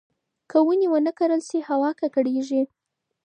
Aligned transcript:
که 0.49 0.57
ونې 0.65 0.87
ونه 0.91 1.11
کرل 1.19 1.41
شي، 1.49 1.59
هوا 1.69 1.89
ککړېږي. 1.99 2.63